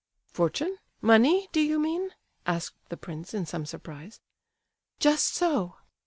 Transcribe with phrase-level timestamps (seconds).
[0.33, 2.09] "Fortune—money—do you mean?"
[2.47, 4.19] asked the prince in some surprise.
[4.99, 5.75] "Just so."